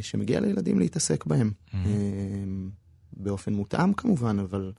[0.00, 1.50] שמגיע לילדים להתעסק בהם.
[1.50, 1.76] Mm-hmm.
[3.12, 4.72] באופן מותאם כמובן, אבל,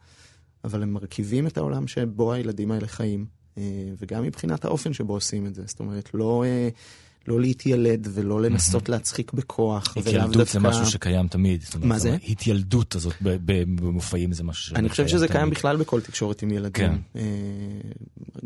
[0.64, 3.26] אבל הם מרכיבים את העולם שבו הילדים האלה חיים,
[3.98, 5.64] וגם מבחינת האופן שבו עושים את זה.
[5.66, 6.44] זאת אומרת, לא...
[7.28, 9.98] לא להתיילד ולא לנסות להצחיק בכוח.
[9.98, 11.64] התיילדות זה משהו שקיים תמיד.
[11.82, 12.18] מה זה?
[12.28, 16.72] התיילדות הזאת במופעים זה משהו שקיים אני חושב שזה קיים בכלל בכל תקשורת עם ילדים.
[16.72, 16.96] כן.
[17.16, 17.22] אה,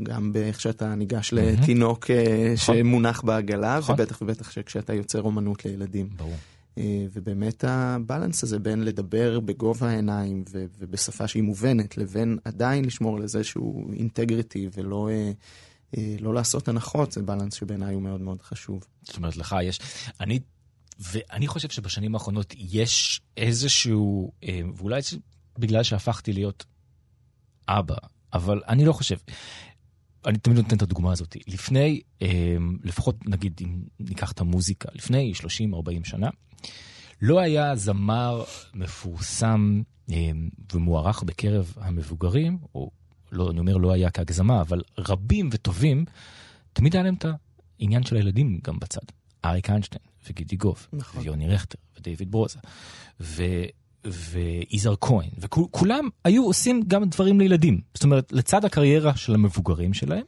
[0.03, 2.75] גם באיך שאתה ניגש לתינוק אה, נכון.
[2.75, 3.95] שמונח בעגלה, נכון.
[3.95, 6.09] ובטח ובטח שכשאתה יוצר אומנות לילדים.
[6.17, 6.35] ברור.
[7.13, 10.43] ובאמת הבלנס הזה בין לדבר בגובה העיניים
[10.79, 15.09] ובשפה שהיא מובנת, לבין עדיין לשמור על איזשהו אינטגריטי ולא...
[16.19, 18.83] לא לעשות הנחות, זה בלנס שבעיניי הוא מאוד מאוד חשוב.
[19.03, 19.79] זאת אומרת, לך יש...
[20.19, 20.39] אני
[21.01, 25.17] ואני חושב שבשנים האחרונות יש איזשהו, אה, ואולי זה
[25.59, 26.65] בגלל שהפכתי להיות
[27.67, 27.95] אבא,
[28.33, 29.15] אבל אני לא חושב.
[30.25, 31.37] אני תמיד נותן את הדוגמה הזאת.
[31.47, 35.43] לפני, אה, לפחות נגיד אם ניקח את המוזיקה, לפני 30-40
[36.03, 36.29] שנה,
[37.21, 40.31] לא היה זמר מפורסם אה,
[40.73, 42.91] ומוערך בקרב המבוגרים, או
[43.31, 46.05] לא, אני אומר לא היה כהגזמה, אבל רבים וטובים,
[46.73, 47.25] תמיד היה להם את
[47.79, 49.01] העניין של הילדים גם בצד.
[49.45, 51.21] אריק איינשטיין, וגידי גוף, נכון.
[51.21, 52.59] ויוני רכטר, ודייוויד ברוזה,
[53.21, 53.43] ו...
[54.05, 57.81] ויזהר כהן, וכולם היו עושים גם דברים לילדים.
[57.93, 60.23] זאת אומרת, לצד הקריירה של המבוגרים שלהם,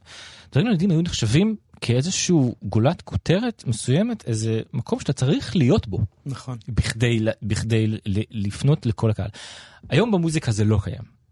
[0.52, 6.00] דברים לילדים היו נחשבים כאיזשהו גולת כותרת מסוימת, איזה מקום שאתה צריך להיות בו.
[6.26, 6.58] נכון.
[6.68, 7.98] בכדי, בכדי
[8.32, 9.30] לפנות לכל הקהל.
[9.90, 11.23] היום במוזיקה זה לא קיים.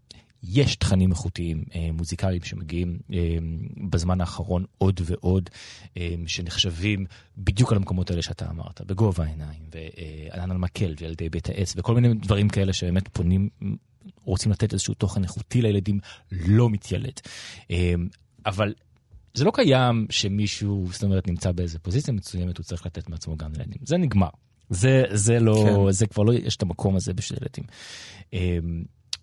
[0.42, 3.18] יש תכנים איכותיים אה, מוזיקליים שמגיעים אה,
[3.90, 5.50] בזמן האחרון עוד ועוד,
[5.96, 7.06] אה, שנחשבים
[7.38, 11.94] בדיוק על המקומות האלה שאתה אמרת, בגובה העיניים, וענן על מקל וילדי בית העץ, וכל
[11.94, 13.48] מיני דברים כאלה שבאמת פונים,
[14.24, 15.98] רוצים לתת איזשהו תוכן איכותי לילדים,
[16.32, 17.20] לא מתיילד.
[18.46, 18.74] אבל
[19.34, 23.52] זה לא קיים שמישהו, זאת אומרת, נמצא באיזה פוזיציה מסוימת, הוא צריך לתת מעצמו גם
[23.52, 23.80] לילדים.
[23.84, 24.28] זה נגמר.
[24.70, 25.92] זה, זה לא, כן.
[25.92, 27.64] זה כבר לא, יש את המקום הזה בשביל ילדים.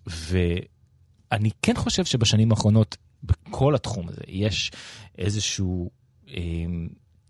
[0.08, 0.38] ו...
[1.32, 4.70] אני כן חושב שבשנים האחרונות, בכל התחום הזה, יש
[5.18, 5.66] איזושהי
[6.28, 6.64] אה,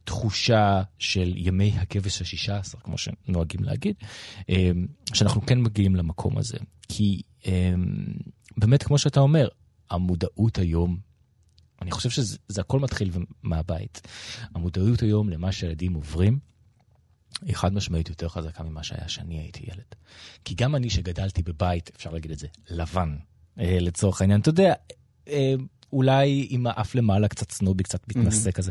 [0.05, 3.95] תחושה של ימי הכבש השישה עשר, כמו שנוהגים להגיד,
[4.51, 4.71] אה,
[5.15, 6.59] שאנחנו כן מגיעים למקום הזה.
[6.89, 7.73] כי אה,
[8.57, 9.49] באמת, כמו שאתה אומר,
[9.91, 10.99] המודעות היום,
[11.83, 13.11] אני חושב שזה הכל מתחיל
[13.43, 14.01] מהבית.
[14.55, 16.39] המודעות היום למה שהילדים עוברים,
[17.43, 19.95] היא חד משמעית יותר חזקה ממה שהיה כשאני הייתי ילד.
[20.45, 23.17] כי גם אני שגדלתי בבית, אפשר להגיד את זה, לבן,
[23.61, 24.41] לצורך העניין.
[24.41, 24.73] אתה יודע,
[25.29, 25.55] אה,
[25.93, 28.71] אולי עם האף למעלה, קצת סנובי, קצת מתנשא כזה.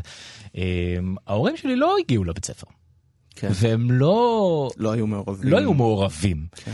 [0.56, 2.66] אה, ההורים שלי לא הגיעו לבית ספר.
[3.30, 3.48] כן.
[3.54, 4.70] והם לא...
[4.76, 5.50] לא היו מעורבים.
[5.50, 6.46] לא היו מעורבים.
[6.54, 6.72] כן.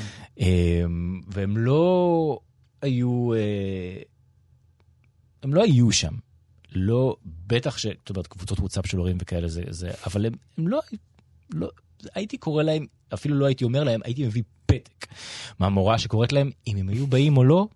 [1.29, 2.38] והם לא
[2.83, 3.31] היו...
[5.42, 6.14] הם לא היו שם.
[6.72, 7.87] לא, בטח ש...
[7.87, 9.62] זאת אומרת, קבוצות וואטסאפ של הורים וכאלה זה...
[9.68, 10.81] זה אבל הם, הם לא,
[11.55, 11.68] לא...
[12.14, 15.07] הייתי קורא להם, אפילו לא הייתי אומר להם, הייתי מביא פתק
[15.59, 17.68] מהמורה שקוראת להם, אם הם היו באים או לא,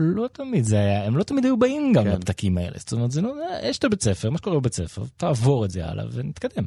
[0.00, 2.10] לא תמיד זה היה, הם לא תמיד היו באים גם כן.
[2.10, 2.76] לפתקים האלה.
[2.78, 5.86] זאת אומרת, זה לא, יש את הבית ספר, מה שקורה בבית ספר, תעבור את זה
[5.86, 6.64] הלאה ונתקדם.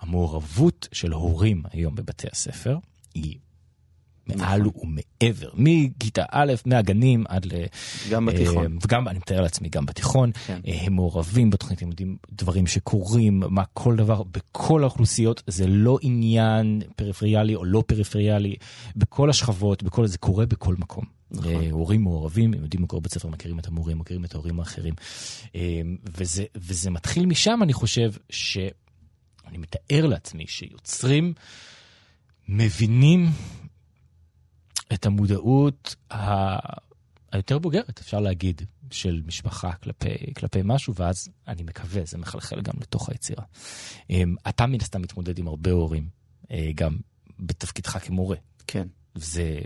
[0.00, 2.76] המעורבות של הורים היום בבתי הספר
[3.14, 3.36] היא
[4.36, 4.60] מעל.
[5.20, 7.52] ומעבר, מכיתה א', מהגנים עד ל...
[8.10, 8.72] גם בתיכון.
[8.72, 10.30] אה, וגם, אני מתאר לעצמי, גם בתיכון.
[10.46, 10.60] כן.
[10.66, 15.98] אה, הם מעורבים בתוכנית, הם יודעים דברים שקורים, מה כל דבר, בכל האוכלוסיות, זה לא
[16.02, 18.54] עניין פריפריאלי או לא פריפריאלי,
[18.96, 21.04] בכל השכבות, בכל, זה קורה בכל מקום.
[21.30, 21.52] נכון.
[21.54, 24.94] אה, הורים מעורבים, הם יודעים לקרוא בית ספר, מכירים את המורים, מכירים את ההורים האחרים.
[26.16, 31.32] וזה, וזה מתחיל משם, אני חושב, שאני מתאר לעצמי שיוצרים
[32.48, 33.26] מבינים
[34.92, 36.80] את המודעות ה...
[37.32, 42.74] היותר בוגרת, אפשר להגיד, של משפחה כלפי, כלפי משהו, ואז אני מקווה, זה מחלחל גם
[42.80, 43.44] לתוך היצירה.
[44.10, 46.08] אמ, אתה מן הסתם מתמודד עם הרבה הורים,
[46.50, 46.96] אה, גם
[47.40, 48.36] בתפקידך כמורה.
[48.66, 48.88] כן.
[49.14, 49.60] זה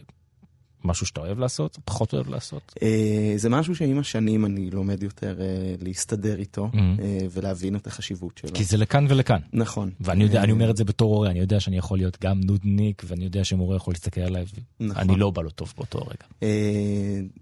[0.85, 2.75] משהו שאתה אוהב לעשות, פחות אוהב לעשות?
[2.83, 7.03] אה, זה משהו שעם השנים אני לומד יותר אה, להסתדר איתו mm-hmm.
[7.03, 8.51] אה, ולהבין את החשיבות שלו.
[8.55, 9.41] כי זה לכאן ולכאן.
[9.53, 9.91] נכון.
[10.01, 13.03] ואני יודע, אני אומר את זה בתור הורה, אני יודע שאני יכול להיות גם נודניק,
[13.07, 14.45] ואני יודע שמורה יכול להסתכל עליי,
[14.81, 15.03] נכון.
[15.03, 16.51] אני לא בא לו טוב באותו רגע.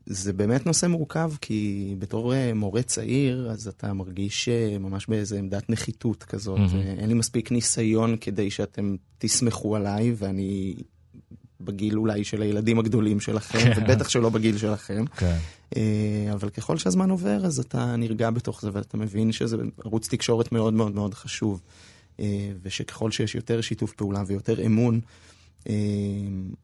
[0.07, 4.49] זה באמת נושא מורכב, כי בתור מורה צעיר, אז אתה מרגיש
[4.81, 6.59] ממש באיזה עמדת נחיתות כזאת.
[6.59, 7.01] Mm-hmm.
[7.01, 10.75] אין לי מספיק ניסיון כדי שאתם תסמכו עליי, ואני
[11.65, 13.73] בגיל אולי של הילדים הגדולים שלכם, כן.
[13.77, 15.05] ובטח שלא בגיל שלכם.
[15.17, 15.37] כן.
[15.77, 20.53] אה, אבל ככל שהזמן עובר, אז אתה נרגע בתוך זה, ואתה מבין שזה ערוץ תקשורת
[20.53, 21.61] מאוד מאוד מאוד חשוב.
[22.21, 25.01] אה, ושככל שיש יותר שיתוף פעולה ויותר אמון,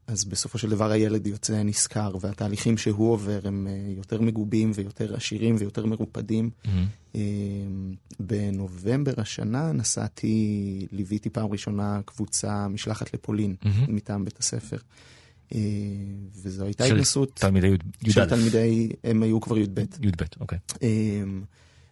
[0.06, 5.14] אז בסופו של דבר הילד יוצא נשכר, והתהליכים שהוא עובר הם אה, יותר מגובים ויותר
[5.16, 6.50] עשירים ויותר מרופדים.
[6.64, 7.18] Mm-hmm.
[8.20, 13.66] בנובמבר השנה נסעתי, ליוויתי פעם ראשונה קבוצה, משלחת לפולין, mm-hmm.
[13.88, 14.76] מטעם בית הספר.
[16.42, 17.30] וזו הייתה התנסות...
[17.34, 17.66] תלמידי
[18.02, 18.10] י"א.
[18.10, 19.78] של תלמידי, הם היו כבר י"ב.
[19.78, 20.58] י"ב, אוקיי.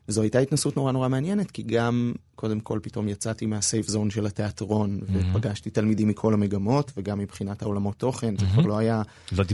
[0.08, 4.26] זו הייתה התנסות נורא נורא מעניינת, כי גם, קודם כל, פתאום יצאתי מהסייף זון של
[4.26, 5.36] התיאטרון, mm-hmm.
[5.36, 8.40] ופגשתי תלמידים מכל המגמות, וגם מבחינת העולמות תוכן, mm-hmm.
[8.40, 9.02] זה כבר לא היה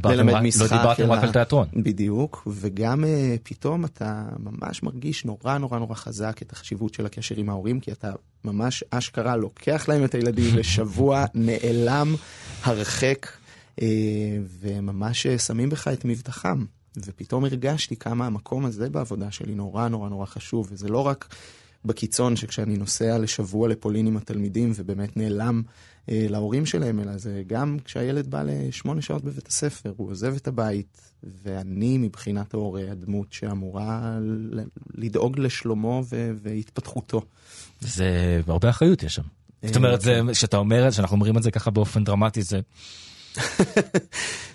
[0.05, 0.73] לא ללמד רק, משחק.
[0.73, 1.13] לא דיברתם אלא...
[1.13, 1.67] רק על תיאטרון.
[1.77, 3.07] בדיוק, וגם uh,
[3.43, 7.93] פתאום אתה ממש מרגיש נורא נורא נורא חזק את החשיבות של הקשר עם ההורים, כי
[7.93, 8.13] אתה
[8.45, 12.15] ממש אשכרה לוקח להם את הילדים לשבוע, נעלם,
[12.63, 13.27] הרחק,
[13.81, 13.83] uh,
[14.61, 16.65] וממש שמים בך את מבטחם.
[16.97, 21.35] ופתאום הרגשתי כמה המקום הזה בעבודה שלי נורא נורא נורא חשוב, וזה לא רק
[21.85, 25.63] בקיצון שכשאני נוסע לשבוע לפולין עם התלמידים ובאמת נעלם
[26.09, 30.49] אה, להורים שלהם, אלא זה גם כשהילד בא לשמונה שעות בבית הספר, הוא עוזב את
[30.49, 34.19] הבית, ואני מבחינת ההורה הדמות שאמורה
[34.95, 36.03] לדאוג לשלומו
[36.43, 37.23] והתפתחותו.
[37.81, 39.23] זה הרבה אחריות יש שם.
[39.67, 40.01] זאת אומרת,
[40.33, 42.61] כשאתה אומר, שאנחנו אומרים את זה ככה באופן דרמטי, זה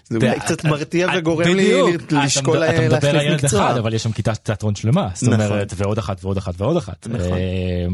[0.10, 1.74] זה אולי קצת מרתיע וגורם לי
[2.12, 2.90] לשקול להחליף מקצוע.
[2.90, 5.46] אתה מדבר על ילד אחד, אבל יש שם כיתת תיאטרון שלמה, זאת נכון.
[5.46, 7.08] אומרת, ועוד אחת ועוד אחת ועוד אחת.
[7.08, 7.38] נכון.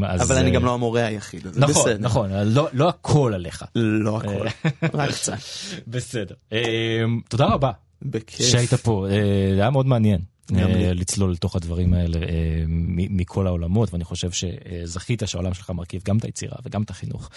[0.04, 1.98] אה, אבל אני גם לא המורה היחיד, אז נכון, בסדר.
[2.00, 3.64] נכון, לא, לא הכל עליך.
[3.74, 5.38] לא הכל, אה, רק קצת.
[5.86, 6.34] בסדר.
[6.52, 6.58] אה,
[7.28, 7.70] תודה רבה.
[8.02, 8.46] בכיף.
[8.46, 9.06] שהיית פה,
[9.54, 10.20] זה היה מאוד מעניין.
[10.94, 12.18] לצלול לתוך הדברים האלה
[12.88, 17.30] מכל העולמות, ואני חושב שזכית שהעולם שלך מרכיב גם את היצירה וגם את החינוך.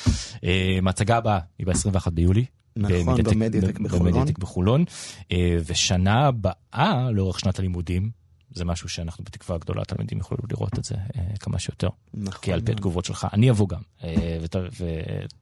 [0.86, 2.46] ההצגה הבאה היא ב-21 ביולי,
[2.78, 4.06] נכון, במדיאטק בחולון.
[4.06, 4.86] במדיאטק בחולון.
[5.32, 8.10] אה, ושנה הבאה, לאורך שנת הלימודים,
[8.52, 11.90] זה משהו שאנחנו בתקווה גדולה, התלמידים יוכלו לראות את זה אה, כמה שיותר.
[12.14, 12.42] נכון.
[12.42, 14.38] כי על פי התגובות שלך, אני אבוא גם, אה,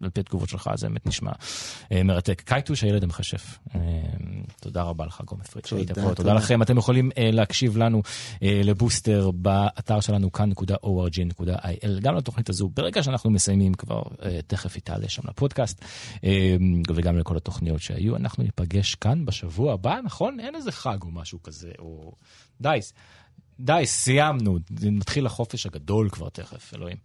[0.01, 1.31] ועל פי התגובות שלך זה באמת נשמע
[1.91, 2.41] אה, מרתק.
[2.45, 3.59] קייטוש, הילד המכשף.
[4.61, 6.15] תודה רבה לך, גומי פריד, שהיית פה.
[6.15, 6.61] תודה לכם.
[6.61, 8.01] אתם יכולים להקשיב לנו
[8.41, 12.69] לבוסטר באתר שלנו כאן.org.il, גם לתוכנית הזו.
[12.69, 14.01] ברגע שאנחנו מסיימים כבר,
[14.47, 15.85] תכף היא תעלה שם לפודקאסט,
[16.95, 18.15] וגם לכל התוכניות שהיו.
[18.15, 20.39] אנחנו ניפגש כאן בשבוע הבא, נכון?
[20.39, 22.11] אין איזה חג או משהו כזה, או...
[22.61, 22.79] די,
[23.59, 26.97] די, סיימנו, מתחיל החופש הגדול כבר תכף, אלוהים.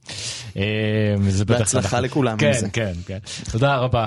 [0.56, 1.14] אה,
[1.46, 2.38] בהצלחה לכולם.
[2.38, 3.18] כן, כן, כן.
[3.52, 4.06] תודה רבה.